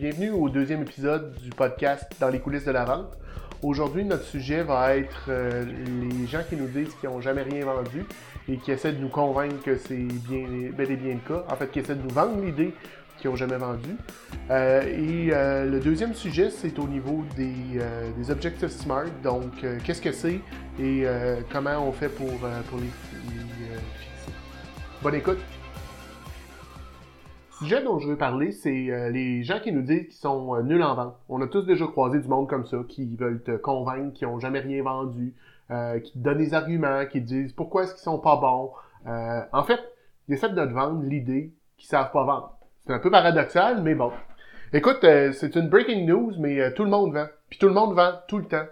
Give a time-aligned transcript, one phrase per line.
[0.00, 3.18] Bienvenue au deuxième épisode du podcast Dans les coulisses de la vente.
[3.62, 7.66] Aujourd'hui, notre sujet va être euh, les gens qui nous disent qu'ils n'ont jamais rien
[7.66, 8.06] vendu
[8.48, 11.44] et qui essaient de nous convaincre que c'est bien, bel et bien le cas.
[11.52, 12.72] En fait, qui essaient de nous vendre l'idée
[13.18, 13.90] qu'ils n'ont jamais vendu.
[14.50, 17.52] Euh, et euh, le deuxième sujet, c'est au niveau des,
[18.16, 19.04] des Objectives Smart.
[19.22, 19.52] Donc,
[19.84, 20.40] qu'est-ce que c'est
[20.80, 21.04] et
[21.52, 22.38] comment on fait pour,
[22.70, 24.32] pour les, les fixer.
[25.02, 25.59] Bonne écoute!
[27.60, 30.62] Sujet dont je veux parler, c'est euh, les gens qui nous disent qu'ils sont euh,
[30.62, 31.16] nuls en vente.
[31.28, 34.40] On a tous déjà croisé du monde comme ça, qui veulent te convaincre, qui n'ont
[34.40, 35.34] jamais rien vendu,
[35.70, 38.72] euh, qui te donnent des arguments, qui te disent pourquoi est-ce qu'ils sont pas bons.
[39.06, 39.80] en fait,
[40.28, 42.58] ils essaient de te vendre l'idée qu'ils savent pas vendre.
[42.86, 44.10] C'est un peu paradoxal, mais bon.
[44.72, 47.26] Écoute, c'est une breaking news, mais tout le monde vend.
[47.50, 48.66] Puis tout le monde vend tout le temps.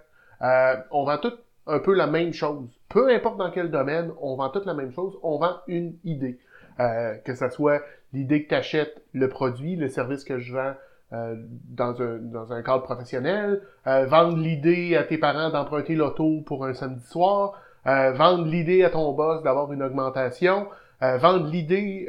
[0.90, 1.32] on vend tout
[1.66, 2.68] un peu la même chose.
[2.88, 5.18] Peu importe dans quel domaine, on vend toute la même chose.
[5.22, 6.38] On vend une idée.
[6.78, 10.74] que ce soit l'idée que tu achètes le produit, le service que je vends
[11.12, 11.36] euh,
[11.70, 16.66] dans, un, dans un cadre professionnel, euh, vendre l'idée à tes parents d'emprunter l'auto pour
[16.66, 20.66] un samedi soir, euh, vendre l'idée à ton boss d'avoir une augmentation,
[21.00, 22.08] vendre l'idée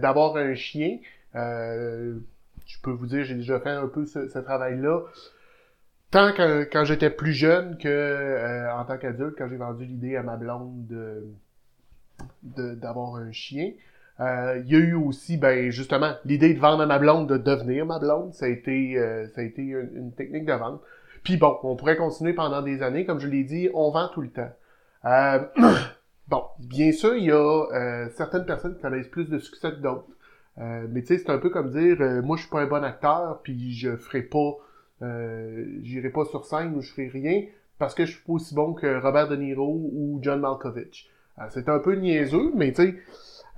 [0.00, 0.98] d'avoir un chien.
[1.34, 5.00] je peux vous dire, j'ai déjà fait un peu ce, travail-là.
[6.10, 10.22] Tant que, quand j'étais plus jeune que en tant qu'adulte, quand j'ai vendu l'idée à
[10.22, 13.72] ma blonde de d'avoir un chien.
[14.20, 17.38] Euh, il y a eu aussi, ben justement, l'idée de vendre à ma blonde, de
[17.38, 20.80] devenir ma blonde, ça a été, euh, ça a été une, technique de vente.
[21.22, 24.22] Puis bon, on pourrait continuer pendant des années, comme je l'ai dit, on vend tout
[24.22, 24.50] le temps.
[25.04, 25.38] Euh,
[26.28, 30.08] bon, bien sûr, il y a certaines personnes qui connaissent plus de succès que d'autres.
[30.56, 33.40] mais tu sais, c'est un peu comme dire, moi je suis pas un bon acteur,
[33.42, 34.56] puis je ferai pas,
[35.82, 37.42] j'irai pas sur scène ou je ferai rien
[37.78, 41.08] parce que je suis pas aussi bon que Robert De Niro ou John Malkovich.
[41.50, 42.94] c'est un peu niaiseux, mais tu sais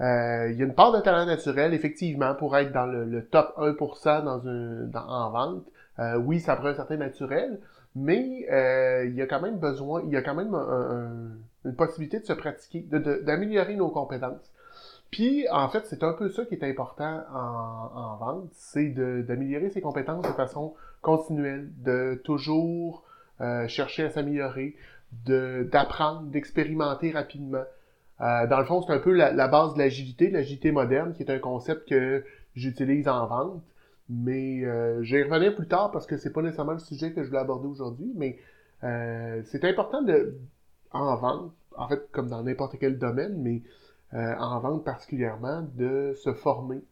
[0.00, 3.54] euh, il y a une part de talent naturel, effectivement, pour être dans le, top
[3.58, 5.64] 1% dans un, en vente.
[5.98, 7.60] Euh, oui, ça prend un certain naturel,
[7.94, 12.18] mais euh, il y a quand même besoin, il y a quand même une possibilité
[12.18, 14.50] de se pratiquer, d'améliorer nos compétences.
[15.10, 19.68] Puis, en fait, c'est un peu ça qui est important en, en vente, c'est d'améliorer
[19.68, 23.04] ses compétences de façon continuelle, de toujours
[23.66, 24.76] chercher à s'améliorer,
[25.26, 27.64] d'apprendre, d'expérimenter rapidement.
[28.20, 31.30] Euh, dans le fond, c'est un peu la, base de l'agilité, l'agilité moderne, qui est
[31.30, 33.62] un concept que j'utilise en vente.
[34.08, 37.12] Mais euh, je vais y revenir plus tard parce que c'est pas nécessairement le sujet
[37.12, 38.12] que je voulais aborder aujourd'hui.
[38.16, 38.38] Mais
[38.82, 40.36] euh, c'est important de
[40.90, 43.62] en vente, en fait, comme dans n'importe quel domaine, mais
[44.14, 46.82] euh, en vente particulièrement, de se former,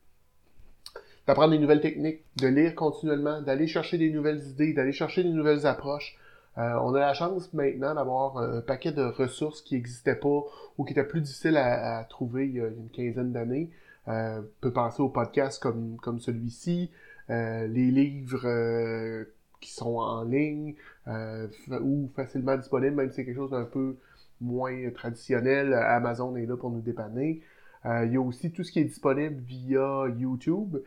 [1.26, 5.30] d'apprendre des nouvelles techniques, de lire continuellement, d'aller chercher des nouvelles idées, d'aller chercher des
[5.30, 6.16] nouvelles approches,
[6.58, 10.42] euh, on a la chance maintenant d'avoir un paquet de ressources qui n'existaient pas
[10.76, 13.70] ou qui étaient plus difficiles à, trouver il y a une quinzaine d'années.
[14.08, 16.90] Euh, on peut penser aux podcasts comme, celui-ci,
[17.30, 19.26] euh, les livres
[19.60, 20.74] qui sont en ligne
[21.06, 23.96] ou facilement disponibles, même si c'est quelque chose d'un peu
[24.40, 25.74] moins traditionnel.
[25.74, 27.42] Amazon est là pour nous dépanner.
[27.84, 30.78] il y a aussi tout ce qui est disponible via YouTube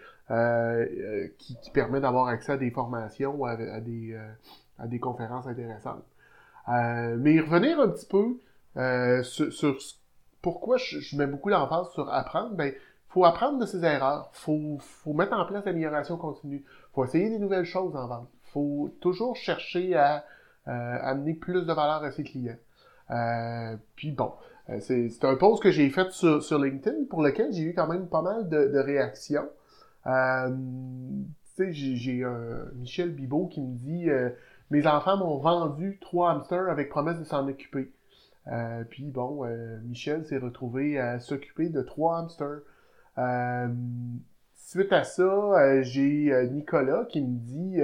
[1.38, 4.18] qui, permet d'avoir accès à des formations, à des,
[4.82, 6.04] à des conférences intéressantes.
[6.70, 8.38] Euh, mais revenir un petit peu
[8.78, 9.78] euh, sur,
[10.42, 12.74] pourquoi je, mets beaucoup d'emphase sur apprendre, ben
[13.10, 17.40] faut apprendre de ses erreurs, faut faut mettre en place l'amélioration continue, faut essayer des
[17.40, 20.24] nouvelles choses en vente, faut toujours chercher à
[20.68, 22.58] euh, amener plus de valeur à ses clients.
[23.98, 24.32] Puis bon,
[24.70, 28.08] euh, c'est un post que j'ai fait sur, LinkedIn pour lequel j'ai eu quand même
[28.08, 29.50] pas mal de, réactions.
[30.06, 30.12] Tu
[31.58, 34.10] sais, j'ai un Michel Bibot qui me dit
[34.72, 37.92] mes enfants m'ont vendu trois hamsters avec promesse de s'en occuper.
[38.48, 42.62] Euh, puis bon, euh, Michel s'est retrouvé à s'occuper de trois hamsters.
[43.18, 43.68] Euh,
[44.56, 47.82] suite à ça, j'ai Nicolas qui me dit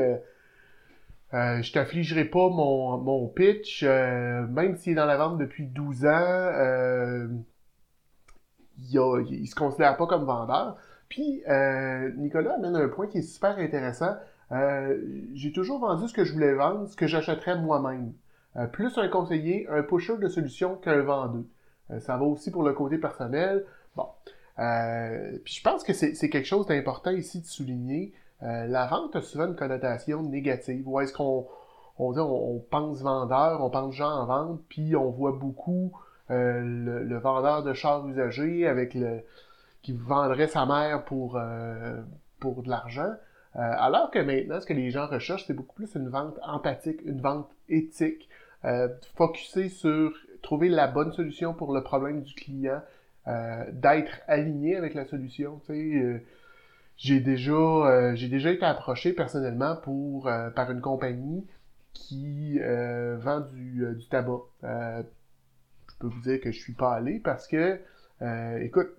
[1.33, 7.27] Je t'affligerai pas mon, pitch, même s'il est dans la vente depuis 12 ans,
[8.77, 10.77] il, a, il, se considère pas comme vendeur.
[11.09, 11.43] Puis
[12.15, 14.15] Nicolas amène un point qui est super intéressant.
[14.51, 14.97] Euh,
[15.33, 18.13] j'ai toujours vendu ce que je voulais vendre, ce que j'achèterais moi-même.
[18.55, 21.43] Euh, plus un conseiller, un pusher de solution qu'un vendeur.
[21.91, 23.65] Euh, ça va aussi pour le côté personnel.
[23.95, 24.07] Bon.
[25.43, 28.13] puis je pense que c'est quelque chose d'important ici de souligner.
[28.41, 30.87] la vente a souvent une connotation négative.
[30.87, 31.47] Où est-ce qu'on
[31.97, 35.93] on, on, pense vendeur, on pense gens en vente, puis on voit beaucoup
[36.29, 39.23] le, le, vendeur de chars usagés avec le
[39.81, 41.39] qui vendrait sa mère pour,
[42.39, 43.13] pour de l'argent.
[43.57, 47.01] Euh, alors que maintenant, ce que les gens recherchent, c'est beaucoup plus une vente empathique,
[47.05, 48.29] une vente éthique,
[48.65, 50.13] euh, focusée sur
[50.43, 52.81] trouver la bonne solution pour le problème du client,
[53.27, 55.59] euh, d'être aligné avec la solution.
[55.65, 56.23] Sais,
[56.97, 61.45] j'ai déjà, j'ai déjà été approché personnellement pour par une compagnie
[61.93, 64.41] qui vend du, du tabac.
[64.63, 67.79] je peux vous dire que je suis pas allé parce que,
[68.61, 68.89] écoute,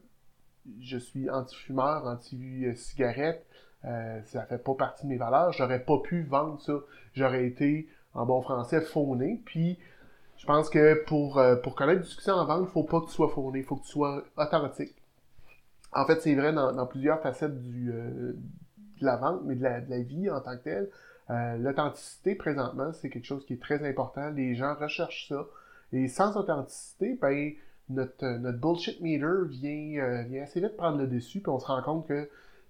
[0.81, 3.48] je suis anti-fumeur, anti-cigarette.
[3.85, 5.53] Euh, ça fait pas partie de mes valeurs.
[5.53, 6.75] J'aurais pas pu vendre ça.
[7.15, 9.41] J'aurais été, en bon français, fauné.
[9.45, 9.79] Puis,
[10.39, 13.07] je pense que pour, euh, pour connaître du succès en vente, il faut pas que
[13.07, 13.59] tu sois fauné.
[13.59, 14.95] Il faut que tu sois authentique.
[15.93, 19.91] En fait, c'est vrai dans, plusieurs facettes euh, de la vente, mais de la, de
[19.91, 20.89] la vie en tant que telle.
[21.31, 24.31] Euh, l'authenticité, présentement, c'est quelque chose qui est très important.
[24.31, 25.47] Les gens recherchent ça.
[25.93, 27.53] Et sans authenticité, ben,
[27.89, 31.83] notre, notre bullshit meter vient, vient assez vite prendre le dessus, puis on se rend
[31.83, 32.29] compte que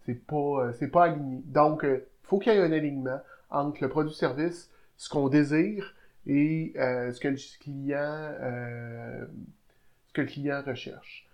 [0.08, 1.42] c'est pas, euh, pas aligné.
[1.44, 3.20] Donc, euh, faut qu'il y ait un alignement
[3.50, 5.94] entre le produit-service, ce qu'on désire
[6.26, 8.32] et euh, ce que le client,
[10.06, 11.28] ce que le client recherche.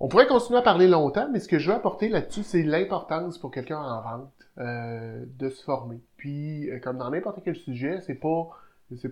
[0.00, 3.38] On pourrait continuer à parler longtemps, mais ce que je veux apporter là-dessus, c'est l'importance
[3.38, 6.00] pour quelqu'un en vente de se former.
[6.16, 8.48] Puis, comme dans n'importe quel sujet, c'est pas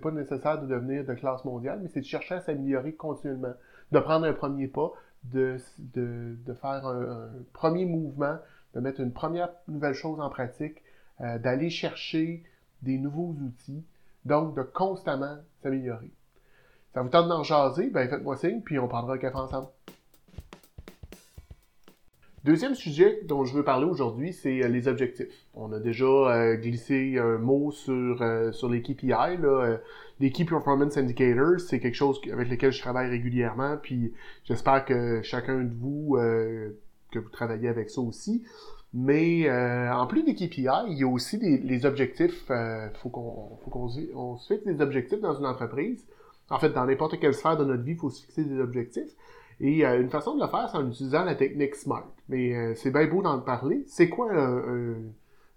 [0.01, 3.53] pas nécessaire de devenir de classe mondiale, mais c'est de chercher à s'améliorer continuellement,
[3.91, 4.93] de prendre un premier pas,
[5.25, 8.37] de, de, de faire un, premier mouvement,
[8.75, 10.81] de mettre une première nouvelle chose en pratique,
[11.21, 12.43] euh, d'aller chercher
[12.81, 13.83] des nouveaux outils,
[14.25, 16.11] donc de constamment s'améliorer.
[16.93, 17.89] Ça vous tente d'en jaser?
[17.89, 19.67] Ben faites-moi signe, puis on prendra un café ensemble.
[22.43, 25.45] Deuxième sujet dont je veux parler aujourd'hui, c'est euh, les objectifs.
[25.53, 29.07] On a déjà euh, glissé un mot sur, euh, sur les KPI.
[29.07, 29.77] Là,
[30.19, 34.11] les Key Performance Indicators, c'est quelque chose avec lequel je travaille régulièrement, puis
[34.43, 36.17] j'espère que chacun de vous,
[37.11, 38.43] que vous travaillez avec ça aussi.
[38.93, 42.45] Mais en plus des KPI, il y a aussi des, les objectifs.
[42.49, 46.05] Il faut qu'on qu'on on se fixe des objectifs dans une entreprise.
[46.49, 49.15] En fait, dans n'importe quelle sphère de notre vie, il faut se fixer des objectifs.
[49.59, 52.12] Et euh, une façon de le faire, c'est en utilisant la technique SMART.
[52.33, 53.83] Mais euh, c'est bien beau d'en parler.
[53.87, 54.95] C'est quoi un,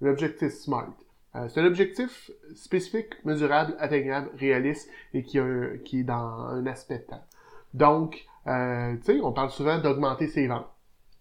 [0.04, 0.92] objectif SMART?
[1.34, 6.14] Euh, c'est un objectif spécifique, mesurable, atteignable, réaliste et qui, est dans
[6.48, 7.24] un aspect de temps.
[7.72, 10.68] Donc, tu sais, on parle souvent d'augmenter ses ventes.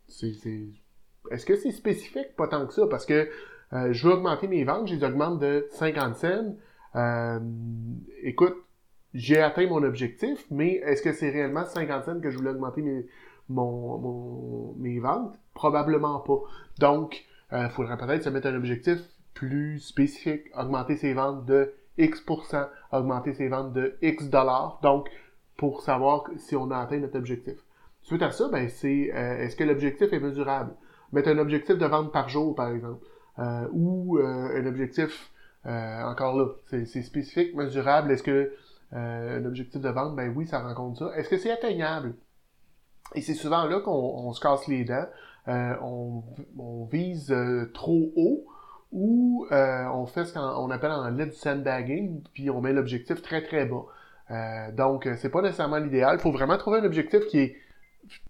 [0.09, 2.35] Est-ce que c'est spécifique?
[2.35, 3.29] Pas tant que ça, parce que
[3.71, 6.55] je veux augmenter mes ventes, je les augmente de 50 cents.
[8.23, 8.57] écoute,
[9.13, 12.81] j'ai atteint mon objectif, mais est-ce que c'est réellement 50 cents que je voulais augmenter
[12.81, 13.05] mes,
[13.49, 15.37] mon, mes ventes?
[15.53, 16.39] Probablement pas.
[16.79, 18.99] Donc, il euh, faudrait peut-être se mettre un objectif
[19.33, 25.09] plus spécifique, augmenter ses ventes de X%, augmenter ses ventes de X dollars, donc
[25.57, 27.57] pour savoir si on a atteint notre objectif.
[28.01, 30.73] Suite à ça, ben c'est euh, est-ce que l'objectif est mesurable?
[31.11, 33.03] Mettre un objectif de vente par jour, par exemple,
[33.39, 35.31] euh, ou un objectif
[35.65, 38.11] encore là, c'est spécifique, mesurable.
[38.11, 38.51] Est-ce que
[38.93, 41.17] euh, un objectif de vente, ben oui, ça rencontre ça.
[41.17, 42.15] Est-ce que c'est atteignable?
[43.13, 45.07] Et c'est souvent là qu'on se casse les dents.
[45.47, 48.45] Euh, on, vise euh, trop haut
[48.91, 53.65] ou on fait ce qu'on appelle en du sandbagging, puis on met l'objectif très très
[53.65, 54.71] bas.
[54.71, 56.15] donc, c'est pas nécessairement l'idéal.
[56.17, 57.55] Il faut vraiment trouver un objectif qui est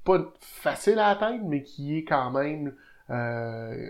[0.04, 2.74] pas facile à atteindre, mais qui est quand même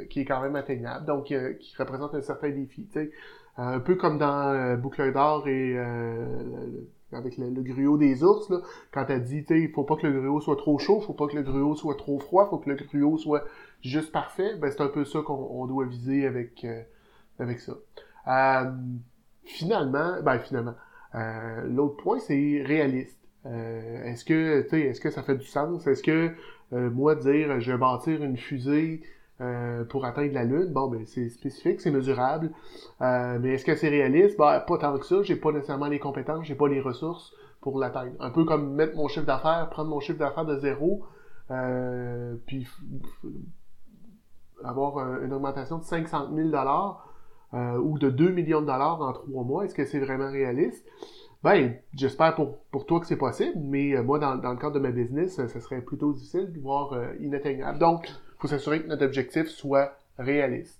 [0.09, 2.89] qui est quand même atteignable, donc qui représente un certain défi.
[2.93, 3.11] sais
[3.57, 6.25] un peu comme dans euh, Boucle d'or et euh,
[7.15, 10.21] avec le, gruau des ours, là, quand elle dit, tu il faut pas que le
[10.21, 12.75] gruau soit trop chaud, faut pas que le gruau soit trop froid, faut que le
[12.75, 13.43] gruau soit
[13.81, 16.81] juste parfait, ben c'est un peu ça qu'on doit viser avec, euh,
[17.39, 17.73] avec ça.
[19.43, 20.75] finalement, ben finalement,
[21.65, 23.19] l'autre point, c'est réaliste.
[23.45, 25.87] est-ce que, sais, est-ce que ça fait du sens?
[25.87, 26.31] Est-ce que,
[26.71, 29.01] moi, dire, je vais bâtir une fusée
[29.41, 32.51] euh, pour atteindre la Lune, bon, ben, c'est spécifique, c'est mesurable.
[33.01, 34.37] Euh, mais est-ce que c'est réaliste?
[34.37, 35.21] Ben, pas tant que ça.
[35.23, 38.13] J'ai pas nécessairement les compétences, j'ai pas les ressources pour l'atteindre.
[38.21, 41.03] Un peu comme mettre mon chiffre d'affaires, prendre mon chiffre d'affaires de zéro,
[41.51, 42.65] euh, puis
[44.63, 47.11] avoir une augmentation de 500 000 dollars
[47.53, 49.65] ou de 2 millions de dollars en trois mois.
[49.65, 50.85] Est-ce que c'est vraiment réaliste?
[51.43, 54.79] Ben, j'espère pour, pour toi que c'est possible, mais moi, dans, dans, le cadre de
[54.79, 57.79] ma business, ça serait plutôt difficile, voire inatteignable.
[57.79, 58.09] Donc,
[58.45, 60.79] faut s'assurer que notre objectif soit réaliste.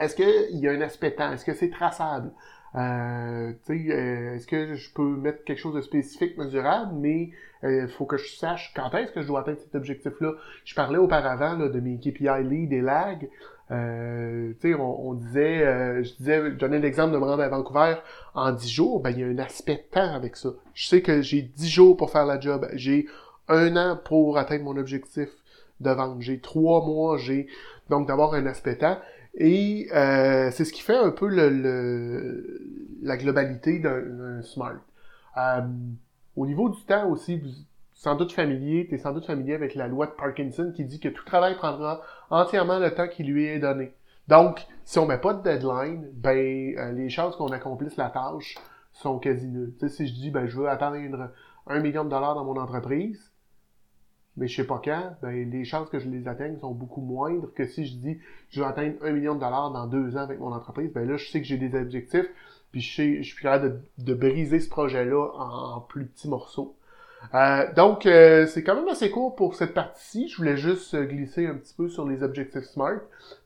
[0.00, 1.32] Est-ce qu'il y a un aspect temps?
[1.32, 2.32] Est-ce que c'est traçable?
[2.74, 7.30] Euh, euh, est-ce que je peux mettre quelque chose de spécifique, mesurable, mais
[7.62, 10.32] il euh, faut que je sache quand est-ce que je dois atteindre cet objectif-là.
[10.64, 13.28] Je parlais auparavant de mes KPI lead et lag.
[13.70, 17.94] On, disait, je disais, je donnais l'exemple de me rendre à Vancouver
[18.34, 20.50] en 10 jours, ben il y a un aspect temps avec ça.
[20.74, 23.06] Je sais que j'ai 10 jours pour faire la job, j'ai
[23.48, 25.30] un an pour atteindre mon objectif
[25.80, 26.20] de vente.
[26.20, 27.46] J'ai trois mois, j'ai
[27.88, 28.98] donc d'avoir un aspect temps.
[29.34, 32.60] Et euh, c'est ce qui fait un peu le,
[33.02, 34.76] la globalité d'un smart.
[35.36, 35.60] Euh,
[36.36, 37.42] au niveau du temps aussi,
[37.92, 41.00] sans doute familier, tu es sans doute familier avec la loi de Parkinson qui dit
[41.00, 43.92] que tout travail prendra entièrement le temps qui lui est donné.
[44.28, 48.56] Donc, si on met pas de deadline, ben euh, les chances qu'on accomplisse la tâche
[48.92, 49.74] sont quasi nulles.
[49.78, 51.30] Tu sais, si je dis ben je veux atteindre
[51.66, 53.32] un million de dollars dans mon entreprise,
[54.36, 57.52] mais je sais pas quand, ben les chances que je les atteigne sont beaucoup moindres
[57.54, 58.18] que si je dis
[58.50, 61.16] je veux atteindre un million de dollars dans deux ans avec mon entreprise, ben là
[61.16, 62.26] je sais que j'ai des objectifs,
[62.72, 66.76] puis je sais, je suis capable de, de briser ce projet-là en, plus petits morceaux.
[67.34, 70.28] Euh, donc, euh, c'est quand même assez court pour cette partie-ci.
[70.28, 73.00] Je voulais juste glisser un petit peu sur les objectifs SMART,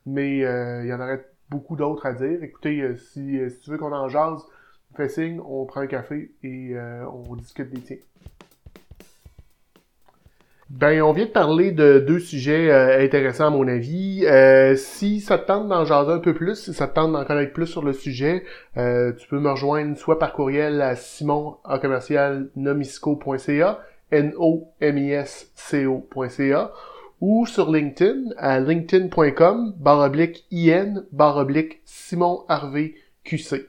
[0.05, 2.43] mais il y en aurait beaucoup d'autres à dire.
[2.43, 4.43] Écoutez, si, si tu veux qu'on en jase,
[4.95, 6.75] fais signe, on prend un café et
[7.11, 7.97] on discute des tiens.
[10.71, 14.25] Ben, on vient de parler de deux sujets euh, intéressants à mon avis.
[14.25, 17.25] Euh, si ça te tente d'en jaser un peu plus, si ça te tente d'en
[17.25, 18.45] connaître plus sur le sujet,
[18.77, 21.57] euh, tu peux me rejoindre soit par courriel à simon
[24.11, 26.71] n o m i s c o.ca,
[27.19, 33.67] ou sur LinkedIn à linkedin.com baroblique in baroblique Simon Harvey QC.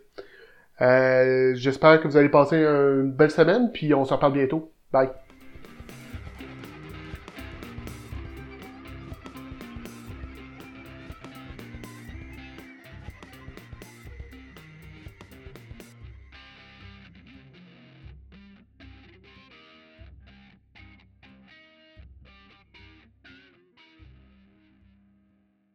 [0.79, 4.71] J'espère que vous allez passer une belle semaine, puis on se reparle bientôt.
[4.93, 5.09] Bye.